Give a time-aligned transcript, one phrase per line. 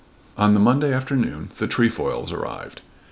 [0.35, 2.81] On the Monday afternoon the Trefoils arrived.